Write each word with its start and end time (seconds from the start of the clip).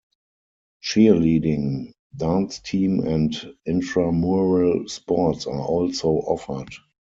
Cheerleading, 0.83 1.91
dance 2.17 2.57
team 2.57 3.01
and 3.05 3.35
intramural 3.67 4.87
sports 4.87 5.45
are 5.45 5.61
also 5.63 6.07
offered. 6.07 6.73